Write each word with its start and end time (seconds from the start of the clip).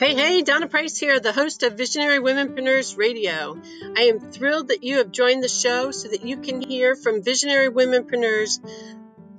Hey, 0.00 0.14
hey, 0.14 0.40
Donna 0.40 0.66
Price 0.66 0.96
here, 0.96 1.20
the 1.20 1.30
host 1.30 1.62
of 1.62 1.74
Visionary 1.74 2.20
Womenpreneurs 2.20 2.96
Radio. 2.96 3.60
I 3.94 4.04
am 4.04 4.18
thrilled 4.18 4.68
that 4.68 4.82
you 4.82 4.96
have 4.96 5.12
joined 5.12 5.44
the 5.44 5.48
show 5.48 5.90
so 5.90 6.08
that 6.08 6.24
you 6.24 6.38
can 6.38 6.62
hear 6.62 6.96
from 6.96 7.22
visionary 7.22 7.68
womenpreneurs 7.68 8.60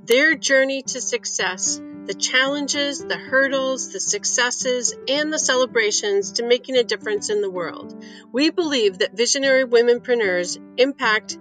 their 0.06 0.36
journey 0.36 0.84
to 0.84 1.02
success, 1.02 1.82
the 2.06 2.14
challenges, 2.14 3.04
the 3.04 3.18
hurdles, 3.18 3.92
the 3.92 4.00
successes, 4.00 4.94
and 5.08 5.34
the 5.34 5.40
celebrations 5.40 6.34
to 6.34 6.46
making 6.46 6.78
a 6.78 6.84
difference 6.84 7.32
in 7.32 7.42
the 7.42 7.50
world. 7.50 8.00
We 8.32 8.52
believe 8.52 9.00
that 9.00 9.18
visionary 9.18 9.66
womenpreneurs 9.66 10.60
impact 10.78 11.40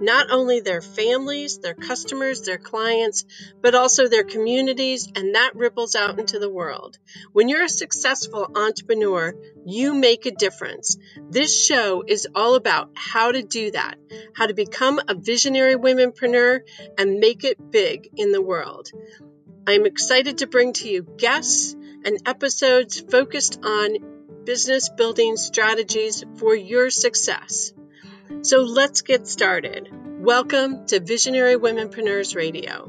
not 0.00 0.30
only 0.30 0.60
their 0.60 0.80
families, 0.80 1.58
their 1.58 1.74
customers, 1.74 2.42
their 2.42 2.58
clients, 2.58 3.24
but 3.60 3.74
also 3.74 4.08
their 4.08 4.24
communities, 4.24 5.08
and 5.14 5.34
that 5.34 5.54
ripples 5.54 5.94
out 5.94 6.18
into 6.18 6.38
the 6.38 6.50
world. 6.50 6.98
When 7.32 7.48
you're 7.48 7.64
a 7.64 7.68
successful 7.68 8.50
entrepreneur, 8.54 9.34
you 9.64 9.94
make 9.94 10.26
a 10.26 10.30
difference. 10.30 10.96
This 11.30 11.64
show 11.64 12.04
is 12.06 12.28
all 12.34 12.54
about 12.54 12.90
how 12.94 13.32
to 13.32 13.42
do 13.42 13.70
that, 13.72 13.96
how 14.34 14.46
to 14.46 14.54
become 14.54 15.00
a 15.08 15.14
visionary 15.14 15.74
womenpreneur 15.74 16.60
and 16.96 17.18
make 17.18 17.44
it 17.44 17.70
big 17.70 18.08
in 18.16 18.32
the 18.32 18.42
world. 18.42 18.90
I'm 19.66 19.84
excited 19.84 20.38
to 20.38 20.46
bring 20.46 20.72
to 20.74 20.88
you 20.88 21.02
guests 21.02 21.76
and 22.04 22.18
episodes 22.26 23.00
focused 23.00 23.60
on 23.64 24.44
business 24.44 24.88
building 24.88 25.36
strategies 25.36 26.24
for 26.38 26.54
your 26.54 26.88
success. 26.88 27.72
So 28.42 28.60
let's 28.60 29.02
get 29.02 29.26
started. 29.26 29.90
Welcome 30.20 30.86
to 30.86 31.00
Visionary 31.00 31.56
Womenpreneurs 31.56 32.36
Radio. 32.36 32.88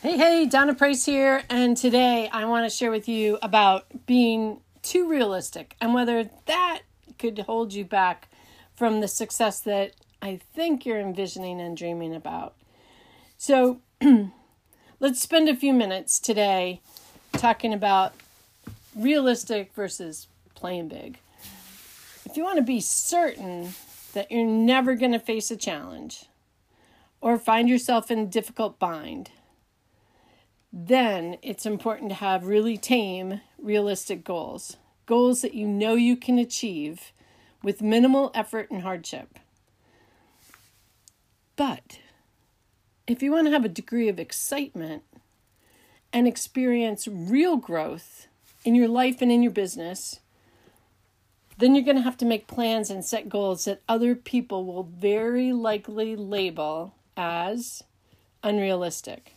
Hey, 0.00 0.16
hey, 0.16 0.46
Donna 0.46 0.74
Price 0.74 1.04
here, 1.04 1.42
and 1.50 1.76
today 1.76 2.30
I 2.32 2.46
want 2.46 2.64
to 2.64 2.74
share 2.74 2.90
with 2.90 3.06
you 3.06 3.38
about 3.42 3.84
being 4.06 4.60
too 4.80 5.06
realistic 5.06 5.76
and 5.78 5.92
whether 5.92 6.30
that 6.46 6.80
could 7.18 7.38
hold 7.40 7.74
you 7.74 7.84
back 7.84 8.30
from 8.74 9.02
the 9.02 9.08
success 9.08 9.60
that 9.60 9.92
I 10.22 10.40
think 10.54 10.86
you're 10.86 11.00
envisioning 11.00 11.60
and 11.60 11.76
dreaming 11.76 12.14
about. 12.14 12.54
So, 13.36 13.82
let's 15.00 15.20
spend 15.20 15.50
a 15.50 15.54
few 15.54 15.74
minutes 15.74 16.18
today 16.18 16.80
talking 17.32 17.72
about 17.72 18.14
realistic 18.94 19.72
versus 19.74 20.26
playing 20.54 20.88
big. 20.88 21.18
If 22.24 22.36
you 22.36 22.42
want 22.42 22.56
to 22.56 22.62
be 22.62 22.80
certain 22.80 23.74
that 24.14 24.30
you're 24.30 24.46
never 24.46 24.94
going 24.94 25.12
to 25.12 25.18
face 25.18 25.50
a 25.50 25.56
challenge 25.56 26.26
or 27.20 27.38
find 27.38 27.68
yourself 27.68 28.10
in 28.10 28.18
a 28.18 28.26
difficult 28.26 28.78
bind, 28.78 29.30
then 30.72 31.38
it's 31.42 31.66
important 31.66 32.10
to 32.10 32.16
have 32.16 32.46
really 32.46 32.76
tame, 32.76 33.40
realistic 33.58 34.24
goals. 34.24 34.76
Goals 35.06 35.42
that 35.42 35.54
you 35.54 35.66
know 35.66 35.94
you 35.94 36.16
can 36.16 36.38
achieve 36.38 37.12
with 37.62 37.80
minimal 37.80 38.30
effort 38.34 38.70
and 38.70 38.82
hardship. 38.82 39.38
But 41.54 42.00
if 43.06 43.22
you 43.22 43.32
want 43.32 43.46
to 43.46 43.52
have 43.52 43.64
a 43.64 43.68
degree 43.68 44.08
of 44.08 44.18
excitement 44.18 45.04
and 46.12 46.26
experience 46.26 47.08
real 47.08 47.56
growth 47.56 48.26
in 48.64 48.74
your 48.74 48.88
life 48.88 49.22
and 49.22 49.30
in 49.30 49.42
your 49.42 49.52
business, 49.52 50.20
then 51.58 51.74
you're 51.74 51.84
going 51.84 51.96
to 51.96 52.02
have 52.02 52.16
to 52.18 52.24
make 52.24 52.46
plans 52.46 52.90
and 52.90 53.04
set 53.04 53.28
goals 53.28 53.64
that 53.64 53.82
other 53.88 54.14
people 54.14 54.64
will 54.64 54.82
very 54.82 55.52
likely 55.52 56.16
label 56.16 56.94
as 57.16 57.82
unrealistic. 58.42 59.34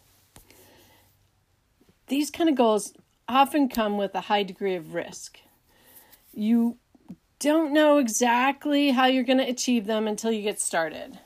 These 2.07 2.31
kind 2.31 2.49
of 2.49 2.55
goals 2.55 2.93
often 3.27 3.69
come 3.69 3.97
with 3.97 4.15
a 4.15 4.21
high 4.21 4.43
degree 4.43 4.75
of 4.75 4.93
risk. 4.93 5.39
You 6.33 6.77
don't 7.39 7.71
know 7.71 7.99
exactly 7.99 8.91
how 8.91 9.05
you're 9.05 9.23
going 9.23 9.37
to 9.37 9.47
achieve 9.49 9.85
them 9.85 10.07
until 10.07 10.31
you 10.31 10.41
get 10.41 10.59
started. 10.59 11.19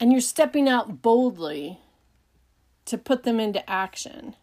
And 0.00 0.10
you're 0.10 0.20
stepping 0.20 0.68
out 0.68 1.02
boldly 1.02 1.78
to 2.86 2.98
put 2.98 3.22
them 3.24 3.38
into 3.38 3.68
action. 3.68 4.34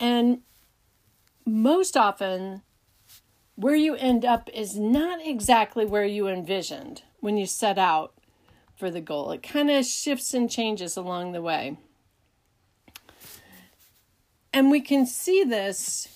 And 0.00 0.42
most 1.46 1.96
often, 1.96 2.62
where 3.54 3.74
you 3.74 3.94
end 3.96 4.24
up 4.24 4.48
is 4.54 4.78
not 4.78 5.24
exactly 5.24 5.84
where 5.84 6.04
you 6.04 6.28
envisioned 6.28 7.02
when 7.20 7.36
you 7.36 7.46
set 7.46 7.78
out 7.78 8.14
for 8.76 8.90
the 8.90 9.00
goal. 9.00 9.32
It 9.32 9.42
kind 9.42 9.70
of 9.70 9.84
shifts 9.84 10.32
and 10.32 10.50
changes 10.50 10.96
along 10.96 11.32
the 11.32 11.42
way. 11.42 11.76
And 14.52 14.70
we 14.70 14.80
can 14.80 15.06
see 15.06 15.42
this 15.42 16.08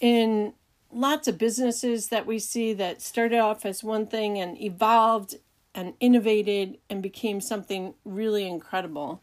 in 0.00 0.54
lots 0.92 1.28
of 1.28 1.38
businesses 1.38 2.08
that 2.08 2.26
we 2.26 2.38
see 2.38 2.72
that 2.74 3.00
started 3.00 3.38
off 3.38 3.64
as 3.64 3.84
one 3.84 4.06
thing 4.06 4.38
and 4.38 4.60
evolved 4.60 5.36
and 5.80 5.94
innovated 5.98 6.76
and 6.90 7.02
became 7.02 7.40
something 7.40 7.94
really 8.04 8.46
incredible 8.46 9.22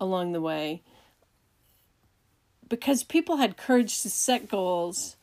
along 0.00 0.32
the 0.32 0.40
way. 0.40 0.82
Because 2.68 3.04
people 3.04 3.36
had 3.36 3.56
courage 3.56 4.02
to 4.02 4.10
set 4.10 4.48
goals 4.48 5.16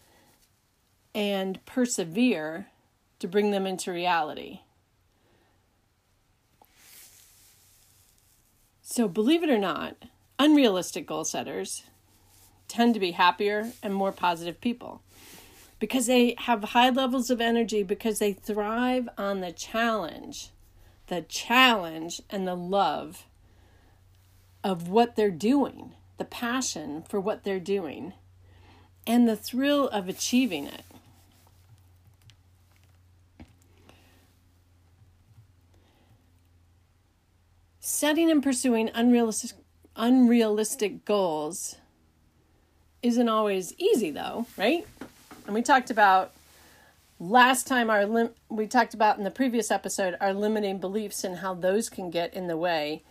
and 1.13 1.63
persevere 1.65 2.67
to 3.19 3.27
bring 3.27 3.51
them 3.51 3.67
into 3.67 3.91
reality. 3.91 4.61
So, 8.81 9.07
believe 9.07 9.43
it 9.43 9.49
or 9.49 9.57
not, 9.57 9.95
unrealistic 10.39 11.05
goal 11.05 11.25
setters 11.25 11.83
tend 12.67 12.93
to 12.93 12.99
be 12.99 13.11
happier 13.11 13.73
and 13.83 13.93
more 13.93 14.11
positive 14.11 14.61
people 14.61 15.01
because 15.79 16.07
they 16.07 16.35
have 16.39 16.63
high 16.63 16.89
levels 16.89 17.29
of 17.29 17.41
energy 17.41 17.83
because 17.83 18.19
they 18.19 18.33
thrive 18.33 19.09
on 19.17 19.41
the 19.41 19.51
challenge, 19.51 20.49
the 21.07 21.21
challenge 21.21 22.21
and 22.29 22.47
the 22.47 22.55
love 22.55 23.25
of 24.63 24.89
what 24.89 25.15
they're 25.15 25.29
doing, 25.29 25.93
the 26.17 26.25
passion 26.25 27.03
for 27.07 27.19
what 27.19 27.43
they're 27.43 27.59
doing, 27.59 28.13
and 29.05 29.27
the 29.27 29.35
thrill 29.35 29.87
of 29.89 30.09
achieving 30.09 30.65
it. 30.65 30.83
Setting 37.79 38.31
and 38.31 38.41
pursuing 38.41 38.89
unrealistic 38.95 39.51
unrealistic 39.95 41.05
goals 41.05 41.77
isn't 43.01 43.29
always 43.29 43.73
easy 43.77 44.09
though, 44.09 44.47
right? 44.57 44.85
And 45.45 45.53
we 45.53 45.61
talked 45.61 45.91
about 45.91 46.33
last 47.19 47.67
time 47.67 47.89
our 47.89 48.05
lim- 48.05 48.33
we 48.49 48.67
talked 48.67 48.93
about 48.93 49.17
in 49.17 49.23
the 49.23 49.31
previous 49.31 49.71
episode 49.71 50.17
our 50.19 50.33
limiting 50.33 50.79
beliefs 50.79 51.23
and 51.23 51.37
how 51.37 51.53
those 51.53 51.89
can 51.89 52.09
get 52.09 52.33
in 52.33 52.47
the 52.47 52.57
way. 52.57 53.03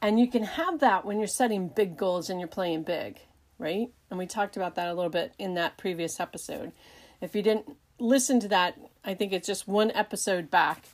And 0.00 0.18
you 0.18 0.28
can 0.28 0.44
have 0.44 0.80
that 0.80 1.04
when 1.04 1.18
you're 1.18 1.28
setting 1.28 1.68
big 1.68 1.96
goals 1.96 2.28
and 2.30 2.40
you're 2.40 2.48
playing 2.48 2.82
big, 2.82 3.20
right? 3.58 3.90
And 4.10 4.18
we 4.18 4.26
talked 4.26 4.56
about 4.56 4.74
that 4.76 4.88
a 4.88 4.94
little 4.94 5.10
bit 5.10 5.32
in 5.38 5.54
that 5.54 5.76
previous 5.76 6.18
episode. 6.18 6.72
If 7.20 7.36
you 7.36 7.42
didn't 7.42 7.76
listen 7.98 8.40
to 8.40 8.48
that, 8.48 8.76
I 9.04 9.14
think 9.14 9.32
it's 9.32 9.46
just 9.46 9.68
one 9.68 9.90
episode 9.92 10.50
back. 10.50 10.84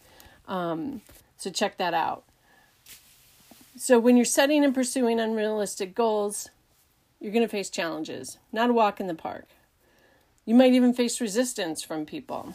Um, 0.46 1.00
so 1.38 1.50
check 1.50 1.78
that 1.78 1.94
out. 1.94 2.24
So 3.76 3.98
when 3.98 4.16
you're 4.16 4.24
setting 4.26 4.64
and 4.64 4.74
pursuing 4.74 5.20
unrealistic 5.20 5.94
goals, 5.94 6.50
you're 7.20 7.32
going 7.32 7.44
to 7.44 7.48
face 7.48 7.70
challenges, 7.70 8.38
not 8.52 8.70
a 8.70 8.72
walk 8.72 9.00
in 9.00 9.06
the 9.06 9.14
park. 9.14 9.46
You 10.48 10.54
might 10.54 10.72
even 10.72 10.94
face 10.94 11.20
resistance 11.20 11.82
from 11.82 12.06
people. 12.06 12.54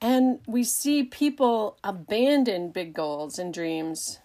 And 0.00 0.40
we 0.44 0.64
see 0.64 1.04
people 1.04 1.78
abandon 1.84 2.70
big 2.70 2.92
goals 2.92 3.38
and 3.38 3.54
dreams 3.54 4.18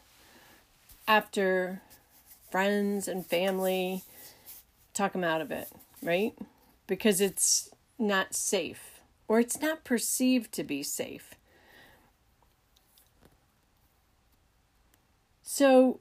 after 1.08 1.84
friends 2.50 3.08
and 3.08 3.24
family 3.24 4.02
talk 4.96 5.14
them 5.14 5.24
out 5.24 5.42
of 5.42 5.52
it, 5.52 5.70
right? 6.02 6.34
Because 6.88 7.22
it's 7.22 7.70
not 8.00 8.34
safe 8.34 9.00
or 9.28 9.40
it's 9.40 9.62
not 9.62 9.84
perceived 9.84 10.52
to 10.54 10.64
be 10.64 10.82
safe. 10.82 11.36
So 15.44 16.00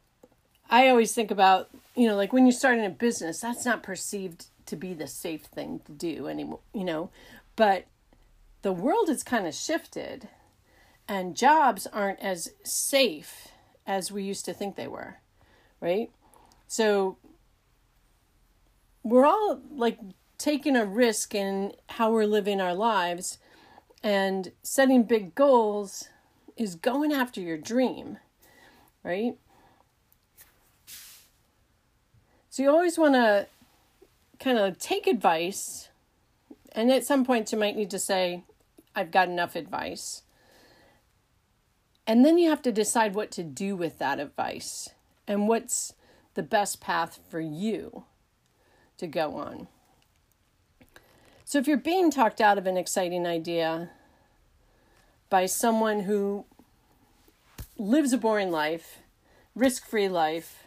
I 0.71 0.89
always 0.89 1.13
think 1.13 1.31
about, 1.31 1.69
you 1.97 2.07
know, 2.07 2.15
like 2.15 2.33
when 2.33 2.45
you're 2.45 2.53
starting 2.53 2.85
a 2.85 2.91
business, 2.91 3.41
that's 3.41 3.65
not 3.65 3.83
perceived 3.83 4.47
to 4.67 4.77
be 4.77 4.93
the 4.93 5.07
safe 5.07 5.43
thing 5.43 5.81
to 5.87 5.93
do 5.93 6.29
anymore, 6.29 6.61
you 6.75 6.85
know. 6.85 7.11
But 7.57 7.87
the 8.63 8.73
world 8.73 9.09
has 9.09 9.23
kind 9.23 9.47
of 9.47 9.55
shifted 9.55 10.29
and 11.09 11.37
jobs 11.37 11.87
aren't 11.87 12.21
as 12.21 12.51
safe 12.65 13.49
as 13.87 14.11
we 14.11 14.23
used 14.23 14.45
to 14.45 14.53
think 14.53 14.77
they 14.77 14.89
were, 14.89 15.19
right? 15.81 16.11
So 16.67 17.17
we're 19.03 19.25
all 19.25 19.61
like 19.71 19.99
taking 20.37 20.77
a 20.77 20.85
risk 20.85 21.35
in 21.35 21.73
how 21.91 22.11
we're 22.11 22.27
living 22.27 22.61
our 22.61 22.75
lives 22.75 23.39
and 24.03 24.53
setting 24.63 25.05
big 25.05 25.35
goals 25.35 26.09
is 26.57 26.75
going 26.75 27.13
after 27.13 27.41
your 27.41 27.57
dream, 27.57 28.19
right? 29.03 29.37
So 32.57 32.63
you 32.63 32.71
always 32.71 32.97
want 32.97 33.13
to 33.17 33.49
kind 34.41 34.57
of 34.57 34.79
take 34.79 35.07
advice, 35.07 35.91
and 36.73 36.91
at 36.91 37.05
some 37.05 37.23
point 37.23 37.53
you 37.53 37.59
might 37.59 37.77
need 37.77 37.91
to 37.91 37.99
say, 37.99 38.45
I've 38.95 39.11
got 39.11 39.29
enough 39.29 39.57
advice. 39.57 40.23
And 42.07 42.25
then 42.25 42.39
you 42.39 42.49
have 42.49 42.63
to 42.63 42.73
decide 42.73 43.15
what 43.15 43.31
to 43.33 43.43
do 43.43 43.77
with 43.77 43.99
that 43.99 44.19
advice 44.19 44.89
and 45.29 45.49
what's 45.49 45.93
the 46.33 46.43
best 46.43 46.81
path 46.81 47.21
for 47.29 47.41
you 47.41 48.05
to 48.97 49.07
go 49.07 49.37
on. 49.37 49.69
So, 51.45 51.59
if 51.59 51.69
you're 51.69 51.77
being 51.77 52.11
talked 52.11 52.41
out 52.41 52.57
of 52.57 52.67
an 52.67 52.79
exciting 52.79 53.27
idea 53.27 53.91
by 55.29 55.45
someone 55.45 56.05
who 56.05 56.47
lives 57.77 58.15
a 58.15 58.17
boring 58.17 58.51
life, 58.51 59.01
risk 59.55 59.85
free 59.85 60.09
life, 60.09 60.66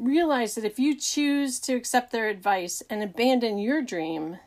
realize 0.00 0.54
that 0.54 0.64
if 0.64 0.78
you 0.78 0.96
choose 0.96 1.60
to 1.60 1.74
accept 1.74 2.10
their 2.10 2.28
advice 2.28 2.82
and 2.88 3.02
abandon 3.02 3.58
your 3.58 3.82
dream, 3.82 4.38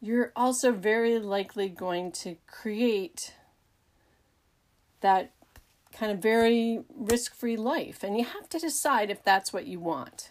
you're 0.00 0.32
also 0.36 0.72
very 0.72 1.18
likely 1.18 1.68
going 1.68 2.12
to 2.12 2.36
create 2.46 3.32
that 5.00 5.32
kind 5.92 6.12
of 6.12 6.18
very 6.18 6.80
risk 6.94 7.34
free 7.34 7.56
life. 7.56 8.02
And 8.02 8.18
you 8.18 8.24
have 8.24 8.48
to 8.50 8.58
decide 8.58 9.10
if 9.10 9.22
that's 9.22 9.52
what 9.52 9.66
you 9.66 9.80
want, 9.80 10.30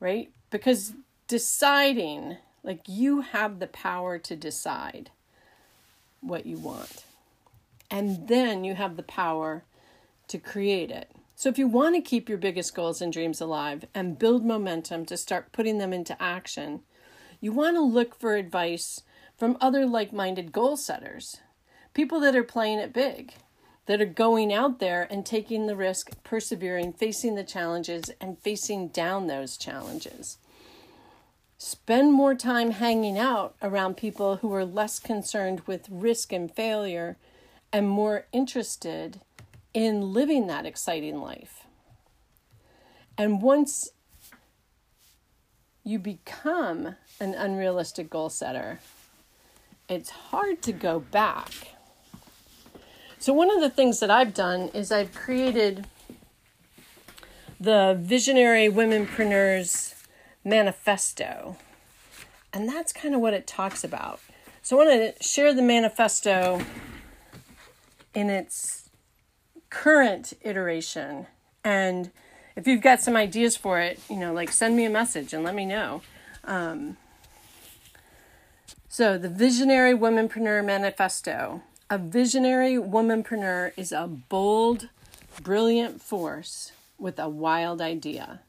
right? 0.00 0.30
Because 0.50 0.94
deciding, 1.28 2.38
like 2.62 2.82
you 2.86 3.20
have 3.20 3.58
the 3.58 3.66
power 3.66 4.18
to 4.18 4.36
decide 4.36 5.10
what 6.20 6.46
you 6.46 6.56
want. 6.56 7.04
And 7.90 8.28
then 8.28 8.64
you 8.64 8.74
have 8.74 8.96
the 8.96 9.02
power 9.02 9.64
to 10.28 10.38
create 10.38 10.90
it. 10.90 11.10
So, 11.38 11.50
if 11.50 11.58
you 11.58 11.68
want 11.68 11.94
to 11.94 12.00
keep 12.00 12.30
your 12.30 12.38
biggest 12.38 12.74
goals 12.74 13.02
and 13.02 13.12
dreams 13.12 13.42
alive 13.42 13.84
and 13.94 14.18
build 14.18 14.42
momentum 14.42 15.04
to 15.04 15.18
start 15.18 15.52
putting 15.52 15.76
them 15.76 15.92
into 15.92 16.20
action, 16.20 16.80
you 17.42 17.52
want 17.52 17.76
to 17.76 17.82
look 17.82 18.18
for 18.18 18.36
advice 18.36 19.02
from 19.36 19.58
other 19.60 19.84
like 19.84 20.14
minded 20.14 20.50
goal 20.50 20.78
setters, 20.78 21.42
people 21.92 22.20
that 22.20 22.34
are 22.34 22.42
playing 22.42 22.78
it 22.78 22.94
big, 22.94 23.34
that 23.84 24.00
are 24.00 24.06
going 24.06 24.50
out 24.50 24.78
there 24.78 25.06
and 25.10 25.26
taking 25.26 25.66
the 25.66 25.76
risk, 25.76 26.10
persevering, 26.24 26.94
facing 26.94 27.34
the 27.34 27.44
challenges, 27.44 28.10
and 28.18 28.38
facing 28.38 28.88
down 28.88 29.26
those 29.26 29.58
challenges. 29.58 30.38
Spend 31.58 32.14
more 32.14 32.34
time 32.34 32.70
hanging 32.70 33.18
out 33.18 33.56
around 33.60 33.98
people 33.98 34.36
who 34.36 34.54
are 34.54 34.64
less 34.64 34.98
concerned 34.98 35.60
with 35.66 35.90
risk 35.90 36.32
and 36.32 36.50
failure 36.50 37.18
and 37.74 37.86
more 37.86 38.26
interested 38.32 39.20
in 39.76 40.14
living 40.14 40.46
that 40.46 40.64
exciting 40.64 41.20
life. 41.20 41.66
And 43.18 43.42
once 43.42 43.90
you 45.84 45.98
become 45.98 46.96
an 47.20 47.34
unrealistic 47.34 48.08
goal 48.08 48.30
setter, 48.30 48.80
it's 49.86 50.08
hard 50.08 50.62
to 50.62 50.72
go 50.72 50.98
back. 50.98 51.50
So, 53.18 53.34
one 53.34 53.54
of 53.54 53.60
the 53.60 53.68
things 53.68 54.00
that 54.00 54.10
I've 54.10 54.32
done 54.32 54.70
is 54.72 54.90
I've 54.90 55.14
created 55.14 55.86
the 57.60 57.98
Visionary 58.00 58.68
Womenpreneurs 58.68 59.94
Manifesto. 60.42 61.58
And 62.50 62.66
that's 62.66 62.94
kind 62.94 63.14
of 63.14 63.20
what 63.20 63.34
it 63.34 63.46
talks 63.46 63.84
about. 63.84 64.20
So, 64.62 64.80
I 64.80 64.86
want 64.86 65.16
to 65.16 65.22
share 65.22 65.52
the 65.52 65.62
manifesto 65.62 66.62
in 68.14 68.30
its 68.30 68.85
current 69.82 70.32
iteration. 70.40 71.26
And 71.62 72.10
if 72.56 72.66
you've 72.66 72.80
got 72.80 73.02
some 73.02 73.14
ideas 73.14 73.56
for 73.56 73.78
it, 73.80 74.00
you 74.08 74.16
know, 74.16 74.32
like 74.32 74.50
send 74.50 74.76
me 74.76 74.86
a 74.86 74.90
message 74.90 75.34
and 75.34 75.44
let 75.44 75.54
me 75.54 75.66
know. 75.66 76.02
Um, 76.44 76.96
so, 78.88 79.18
the 79.18 79.28
Visionary 79.28 79.92
Womanpreneur 79.92 80.64
Manifesto. 80.64 81.62
A 81.90 81.98
visionary 81.98 82.74
womanpreneur 82.74 83.72
is 83.76 83.92
a 83.92 84.08
bold, 84.08 84.88
brilliant 85.42 86.02
force 86.02 86.72
with 86.98 87.18
a 87.18 87.28
wild 87.28 87.80
idea. 87.80 88.40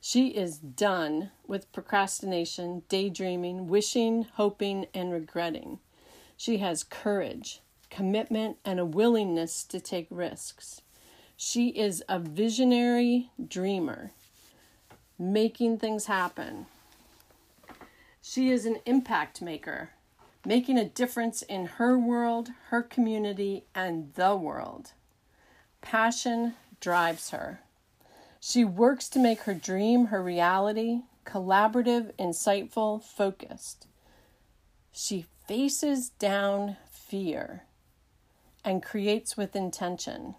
She 0.00 0.28
is 0.28 0.56
done 0.56 1.32
with 1.46 1.70
procrastination, 1.72 2.82
daydreaming, 2.88 3.68
wishing, 3.68 4.26
hoping, 4.34 4.86
and 4.94 5.12
regretting. 5.12 5.80
She 6.36 6.58
has 6.58 6.82
courage, 6.82 7.60
commitment, 7.92 8.56
and 8.64 8.80
a 8.80 8.86
willingness 8.86 9.62
to 9.64 9.78
take 9.78 10.06
risks. 10.10 10.80
She 11.36 11.68
is 11.68 12.02
a 12.08 12.18
visionary 12.18 13.30
dreamer, 13.48 14.12
making 15.18 15.78
things 15.78 16.06
happen. 16.06 16.66
She 18.22 18.50
is 18.50 18.64
an 18.64 18.78
impact 18.86 19.42
maker, 19.42 19.90
making 20.46 20.78
a 20.78 20.88
difference 20.88 21.42
in 21.42 21.66
her 21.66 21.98
world, 21.98 22.48
her 22.70 22.82
community, 22.82 23.64
and 23.74 24.14
the 24.14 24.36
world. 24.36 24.92
Passion 25.82 26.54
drives 26.80 27.28
her. 27.28 27.60
She 28.40 28.64
works 28.64 29.08
to 29.10 29.18
make 29.18 29.42
her 29.42 29.54
dream 29.54 30.06
her 30.06 30.22
reality, 30.22 31.02
collaborative, 31.26 32.14
insightful, 32.14 33.02
focused. 33.02 33.86
She 34.92 35.26
faces 35.46 36.08
down 36.08 36.78
fear 36.90 37.64
and 38.64 38.82
creates 38.82 39.36
with 39.36 39.56
intention. 39.56 40.34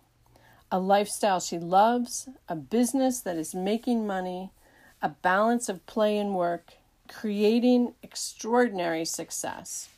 A 0.71 0.79
lifestyle 0.79 1.39
she 1.39 1.59
loves, 1.59 2.29
a 2.49 2.55
business 2.55 3.19
that 3.21 3.37
is 3.37 3.53
making 3.53 4.07
money, 4.07 4.51
a 5.01 5.09
balance 5.09 5.69
of 5.69 5.85
play 5.85 6.17
and 6.17 6.33
work, 6.33 6.73
creating 7.07 7.93
extraordinary 8.01 9.05
success. 9.05 9.89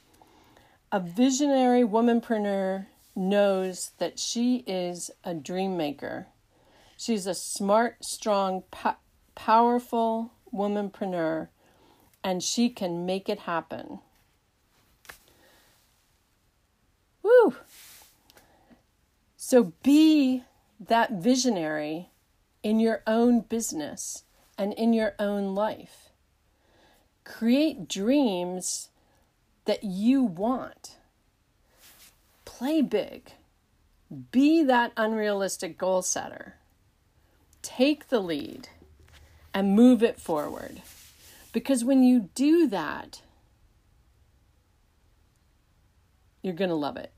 A 0.92 1.00
visionary 1.00 1.83
womanpreneur 1.83 2.88
knows 3.16 3.92
that 4.00 4.19
she 4.19 4.63
is 4.68 5.12
a 5.24 5.33
dream 5.33 5.78
maker. 5.78 6.28
She's 6.98 7.28
a 7.28 7.33
smart, 7.33 8.04
strong, 8.04 8.63
po- 8.71 8.95
powerful 9.36 10.31
womanpreneur, 10.54 11.50
and 12.24 12.42
she 12.44 12.69
can 12.69 13.06
make 13.06 13.30
it 13.30 13.39
happen. 13.39 14.00
So 19.47 19.73
be 19.83 20.42
that 20.80 21.11
visionary 21.11 22.09
in 22.64 22.80
your 22.80 23.04
own 23.06 23.42
business 23.42 24.23
and 24.57 24.73
in 24.73 24.92
your 24.92 25.14
own 25.19 25.54
life. 25.54 26.09
Create 27.23 27.87
dreams 27.87 28.90
that 29.66 29.83
you 29.83 30.23
want. 30.23 30.95
Play 32.44 32.81
big. 32.81 33.33
Be 34.31 34.64
that 34.64 34.94
unrealistic 34.97 35.78
goal 35.78 36.02
setter. 36.02 36.56
Take 37.61 38.07
the 38.07 38.21
lead 38.21 38.69
and 39.54 39.75
move 39.75 40.02
it 40.02 40.19
forward. 40.19 40.81
Because 41.54 41.85
when 41.85 42.02
you 42.02 42.31
do 42.33 42.68
that, 42.69 43.21
you're 46.42 46.56
going 46.56 46.71
to 46.71 46.75
love 46.75 46.97
it. 46.97 47.11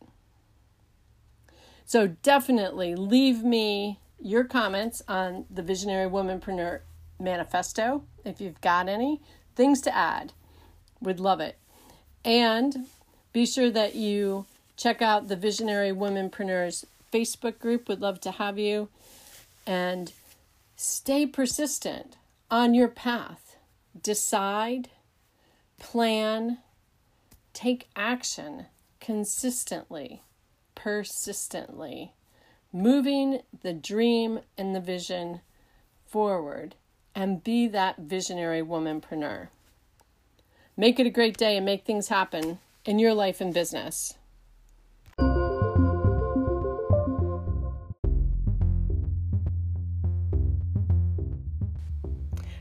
So 1.87 2.07
definitely 2.07 2.95
leave 2.95 3.45
me 3.45 4.01
your 4.19 4.43
comments 4.43 5.01
on 5.07 5.45
the 5.49 5.61
Visionary 5.61 6.09
Womanpreneur 6.09 6.81
Manifesto 7.17 8.03
if 8.25 8.41
you've 8.41 8.59
got 8.59 8.89
any 8.89 9.21
things 9.55 9.79
to 9.83 9.95
add. 9.95 10.33
Would 10.99 11.21
love 11.21 11.39
it. 11.39 11.57
And 12.25 12.87
be 13.31 13.45
sure 13.45 13.71
that 13.71 13.95
you 13.95 14.47
check 14.75 15.01
out 15.01 15.29
the 15.29 15.37
Visionary 15.37 15.91
Womanpreneurs 15.91 16.83
Facebook 17.13 17.57
group. 17.57 17.87
Would 17.87 18.01
love 18.01 18.19
to 18.19 18.31
have 18.31 18.59
you. 18.59 18.89
And 19.65 20.11
stay 20.75 21.25
persistent 21.25 22.17
on 22.51 22.73
your 22.73 22.89
path. 22.89 23.55
Decide, 24.03 24.89
plan, 25.79 26.57
take 27.53 27.87
action 27.95 28.65
consistently 28.99 30.21
persistently, 30.77 32.13
moving 32.71 33.41
the 33.63 33.73
dream 33.73 34.39
and 34.57 34.75
the 34.75 34.79
vision 34.79 35.41
forward, 36.05 36.75
and 37.15 37.43
be 37.43 37.67
that 37.67 37.97
visionary 37.97 38.61
womanpreneur. 38.61 39.47
Make 40.77 40.99
it 40.99 41.07
a 41.07 41.09
great 41.09 41.35
day 41.35 41.57
and 41.57 41.65
make 41.65 41.83
things 41.83 42.09
happen 42.09 42.59
in 42.85 42.99
your 42.99 43.15
life 43.15 43.41
and 43.41 43.51
business. 43.53 44.13